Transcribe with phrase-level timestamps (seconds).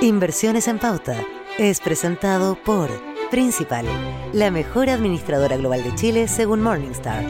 [0.00, 1.16] Inversiones en Pauta
[1.58, 2.88] es presentado por
[3.32, 3.84] Principal,
[4.32, 7.24] la mejor administradora global de Chile según Morningstar.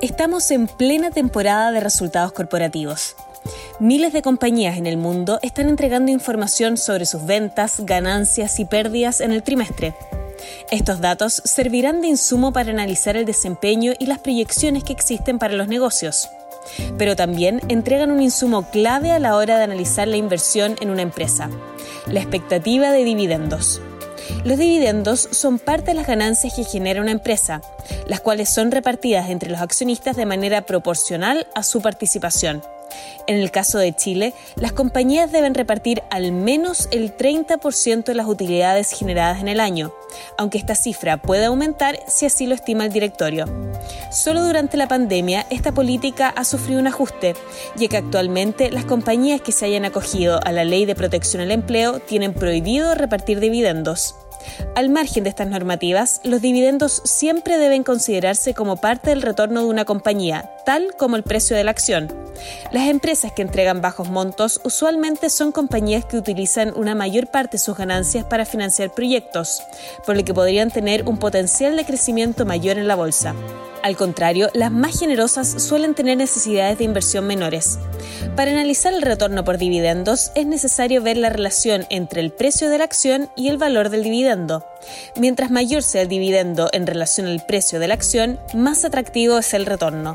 [0.00, 3.16] Estamos en plena temporada de resultados corporativos.
[3.80, 9.20] Miles de compañías en el mundo están entregando información sobre sus ventas, ganancias y pérdidas
[9.20, 9.94] en el trimestre.
[10.70, 15.52] Estos datos servirán de insumo para analizar el desempeño y las proyecciones que existen para
[15.52, 16.30] los negocios
[16.98, 21.02] pero también entregan un insumo clave a la hora de analizar la inversión en una
[21.02, 21.50] empresa,
[22.06, 23.80] la expectativa de dividendos.
[24.44, 27.60] Los dividendos son parte de las ganancias que genera una empresa,
[28.06, 32.62] las cuales son repartidas entre los accionistas de manera proporcional a su participación.
[33.26, 38.26] En el caso de Chile, las compañías deben repartir al menos el 30% de las
[38.26, 39.92] utilidades generadas en el año,
[40.38, 43.46] aunque esta cifra puede aumentar si así lo estima el directorio.
[44.10, 47.34] Solo durante la pandemia esta política ha sufrido un ajuste,
[47.76, 51.50] ya que actualmente las compañías que se hayan acogido a la Ley de Protección al
[51.50, 54.14] Empleo tienen prohibido repartir dividendos.
[54.74, 59.68] Al margen de estas normativas, los dividendos siempre deben considerarse como parte del retorno de
[59.68, 62.12] una compañía, tal como el precio de la acción.
[62.72, 67.62] Las empresas que entregan bajos montos usualmente son compañías que utilizan una mayor parte de
[67.62, 69.62] sus ganancias para financiar proyectos,
[70.04, 73.32] por lo que podrían tener un potencial de crecimiento mayor en la bolsa.
[73.84, 77.78] Al contrario, las más generosas suelen tener necesidades de inversión menores.
[78.34, 82.78] Para analizar el retorno por dividendos es necesario ver la relación entre el precio de
[82.78, 84.63] la acción y el valor del dividendo.
[85.16, 89.54] Mientras mayor sea el dividendo en relación al precio de la acción, más atractivo es
[89.54, 90.14] el retorno.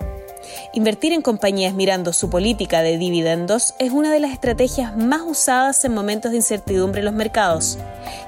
[0.74, 5.84] Invertir en compañías mirando su política de dividendos es una de las estrategias más usadas
[5.86, 7.78] en momentos de incertidumbre en los mercados,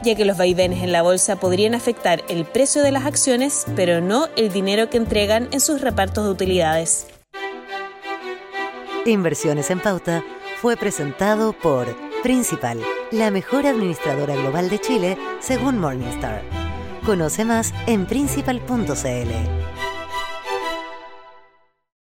[0.04, 4.02] ya que los vaivenes en la bolsa podrían afectar el precio de las acciones, pero
[4.02, 7.08] no el dinero que entregan en sus repartos de utilidades.
[9.06, 10.24] Inversiones en Pauta
[10.62, 12.80] fue presentado por Principal,
[13.12, 16.44] la mejor administradora global de Chile según Morningstar.
[17.04, 19.61] Conoce más en principal.cl.